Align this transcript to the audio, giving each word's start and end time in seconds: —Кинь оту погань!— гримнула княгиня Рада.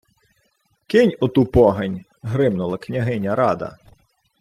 —Кинь 0.89 1.13
оту 1.23 1.43
погань!— 1.53 2.05
гримнула 2.31 2.77
княгиня 2.83 3.35
Рада. 3.39 3.77